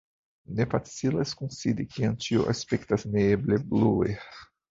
Ne 0.59 0.65
facilas 0.69 1.33
kunsidi, 1.41 1.85
kiam 1.97 2.17
ĉio 2.27 2.47
aspektas 2.55 3.07
neeble 3.17 3.61
blue. 3.75 4.19